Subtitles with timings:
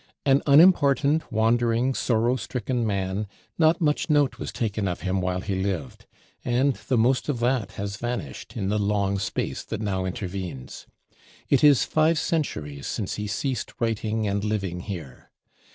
[0.25, 3.27] An unimportant, wandering, sorrow stricken man,
[3.59, 6.07] not much note was taken of him while he lived;
[6.43, 10.87] and the most of that has vanished, in the long space that now intervenes.
[11.49, 15.29] It is five centuries since he ceased writing and living here.